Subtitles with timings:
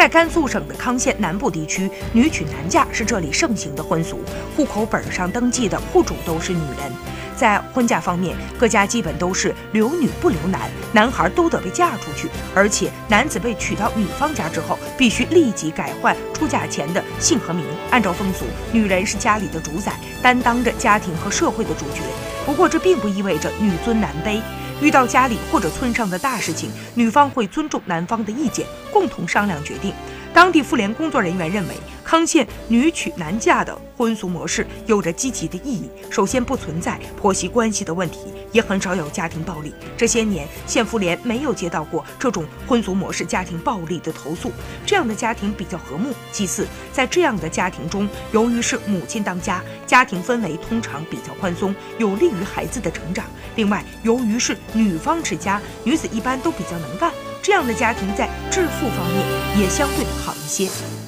[0.00, 4.18] 在甘肃省的康县南部地区，女娶男嫁是这里盛行的婚俗，
[4.56, 6.90] 户口本上登记的户主都是女人。
[7.36, 17.66] 在婚嫁方面，各家基本都是留女不留男，男孩都得被嫁出去，而且男子被娶到女方家之后，必须立即改换出嫁前的姓和名。
[17.90, 19.92] 按照风俗，女人是家里的主宰，
[20.22, 22.00] 担当着家庭和社会的主角。
[22.46, 24.40] 不过，这并不意味着女尊男卑。
[24.80, 29.92] 遇到家里或者村上的大事情，女方会尊重男方的意见，共同商量决定。
[30.32, 35.90] 当地妇联工作人员认为，康县女娶男嫁的婚俗模式有着积极的意义。
[36.08, 38.18] 首先，不存在婆媳关系的问题，
[38.52, 39.74] 也很少有家庭暴力。
[39.96, 44.52] 这些年，县妇联没有接到过这种婚俗模式家庭暴力的投诉，
[44.84, 46.14] 这样的家庭比较和睦。
[46.32, 53.24] 其次，在这样的家庭中，由于是母亲当家，家庭氛围通常比较宽松，有利于孩子的成长。
[53.56, 57.12] 另外，由于是女方持家，女子一般都比较能干。
[57.42, 61.00] 这样的家庭在致富方面也相对好一些。